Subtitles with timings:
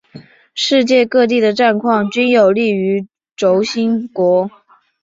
[0.55, 4.49] 世界各地的战况均有利于轴心国。